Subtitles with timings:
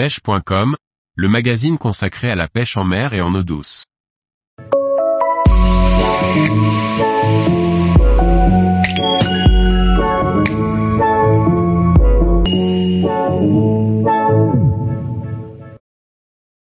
[0.00, 0.76] pêche.com,
[1.14, 3.84] le magazine consacré à la pêche en mer et en eau douce.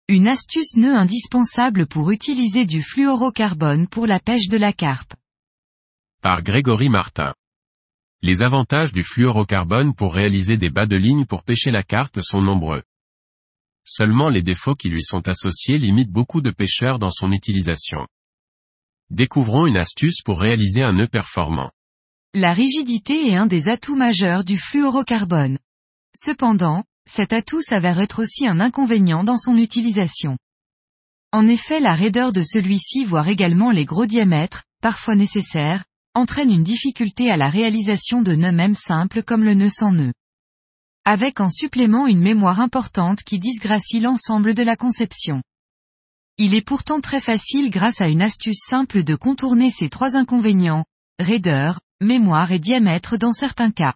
[0.09, 5.13] Une astuce nœud indispensable pour utiliser du fluorocarbone pour la pêche de la carpe.
[6.23, 7.35] Par Grégory Martin.
[8.23, 12.41] Les avantages du fluorocarbone pour réaliser des bas de ligne pour pêcher la carpe sont
[12.41, 12.83] nombreux.
[13.89, 18.09] Seulement les défauts qui lui sont associés limitent beaucoup de pêcheurs dans son utilisation.
[19.11, 21.71] Découvrons une astuce pour réaliser un nœud performant.
[22.35, 25.59] La rigidité est un des atouts majeurs du fluorocarbone.
[26.15, 30.37] Cependant, cet atout s'avère être aussi un inconvénient dans son utilisation.
[31.33, 36.65] En effet la raideur de celui-ci voire également les gros diamètres, parfois nécessaires, entraîne une
[36.65, 40.13] difficulté à la réalisation de nœuds même simples comme le nœud sans nœud.
[41.09, 45.41] Avec en supplément une mémoire importante qui disgracie l'ensemble de la conception.
[46.37, 50.85] Il est pourtant très facile grâce à une astuce simple de contourner ces trois inconvénients,
[51.21, 53.95] raideur, mémoire et diamètre dans certains cas.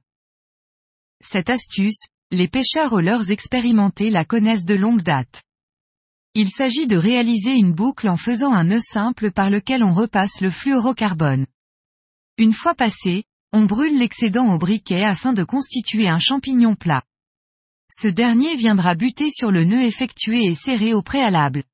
[1.21, 5.43] Cette astuce, les pêcheurs aux leurs expérimentés la connaissent de longue date.
[6.35, 10.41] Il s'agit de réaliser une boucle en faisant un nœud simple par lequel on repasse
[10.41, 11.47] le fluorocarbone.
[12.39, 17.03] Une fois passé, on brûle l'excédent au briquet afin de constituer un champignon plat.
[17.93, 21.65] Ce dernier viendra buter sur le nœud effectué et serré au préalable.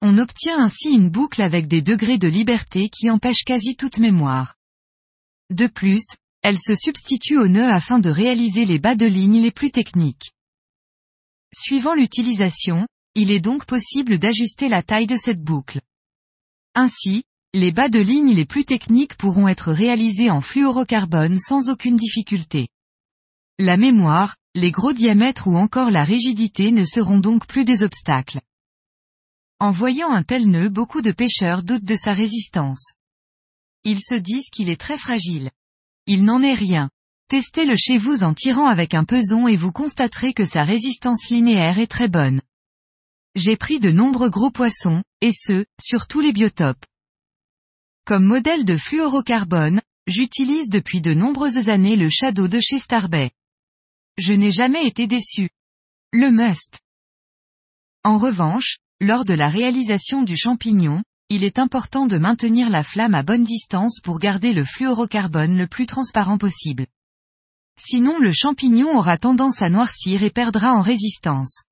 [0.00, 4.54] On obtient ainsi une boucle avec des degrés de liberté qui empêchent quasi toute mémoire.
[5.50, 6.04] De plus,
[6.42, 10.32] elle se substitue au nœud afin de réaliser les bas de ligne les plus techniques.
[11.54, 15.80] Suivant l'utilisation, il est donc possible d'ajuster la taille de cette boucle.
[16.74, 21.96] Ainsi, les bas de ligne les plus techniques pourront être réalisés en fluorocarbone sans aucune
[21.96, 22.68] difficulté.
[23.58, 28.40] La mémoire, les gros diamètres ou encore la rigidité ne seront donc plus des obstacles.
[29.60, 32.94] En voyant un tel nœud beaucoup de pêcheurs doutent de sa résistance.
[33.84, 35.50] Ils se disent qu'il est très fragile.
[36.06, 36.88] Il n'en est rien.
[37.28, 41.78] Testez-le chez vous en tirant avec un peson et vous constaterez que sa résistance linéaire
[41.78, 42.40] est très bonne.
[43.34, 46.84] J'ai pris de nombreux gros poissons, et ce, sur tous les biotopes.
[48.06, 53.32] Comme modèle de fluorocarbone, j'utilise depuis de nombreuses années le Shadow de chez Starbay.
[54.18, 55.50] Je n'ai jamais été déçu.
[56.12, 56.80] Le must.
[58.02, 63.14] En revanche, lors de la réalisation du champignon, il est important de maintenir la flamme
[63.14, 66.86] à bonne distance pour garder le fluorocarbone le plus transparent possible.
[67.78, 71.64] Sinon le champignon aura tendance à noircir et perdra en résistance.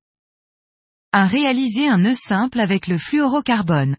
[1.13, 1.25] 1.
[1.25, 3.97] Réaliser un nœud simple avec le fluorocarbone.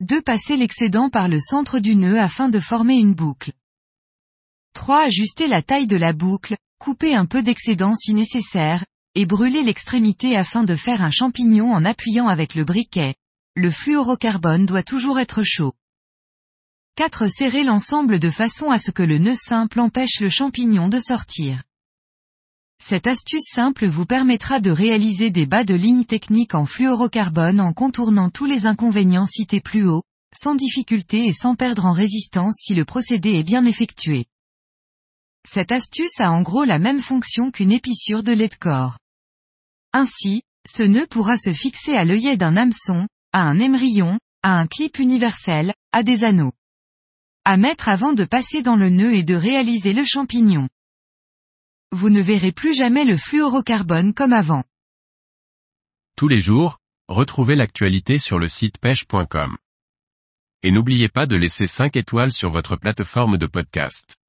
[0.00, 0.20] 2.
[0.22, 3.52] Passer l'excédent par le centre du nœud afin de former une boucle.
[4.72, 5.02] 3.
[5.02, 10.34] Ajuster la taille de la boucle, couper un peu d'excédent si nécessaire, et brûler l'extrémité
[10.34, 13.14] afin de faire un champignon en appuyant avec le briquet.
[13.54, 15.74] Le fluorocarbone doit toujours être chaud.
[16.96, 17.28] 4.
[17.28, 21.62] Serrer l'ensemble de façon à ce que le nœud simple empêche le champignon de sortir.
[22.82, 27.74] Cette astuce simple vous permettra de réaliser des bas de ligne techniques en fluorocarbone en
[27.74, 30.02] contournant tous les inconvénients cités plus haut,
[30.34, 34.24] sans difficulté et sans perdre en résistance si le procédé est bien effectué.
[35.48, 38.98] Cette astuce a en gros la même fonction qu'une épissure de lait de corps.
[39.92, 44.66] Ainsi, ce nœud pourra se fixer à l'œillet d'un hameçon, à un émerillon, à un
[44.66, 46.52] clip universel, à des anneaux.
[47.44, 50.68] À mettre avant de passer dans le nœud et de réaliser le champignon
[51.92, 54.62] vous ne verrez plus jamais le fluorocarbone comme avant.
[56.16, 56.78] Tous les jours,
[57.08, 59.56] retrouvez l'actualité sur le site pêche.com.
[60.62, 64.19] Et n'oubliez pas de laisser 5 étoiles sur votre plateforme de podcast.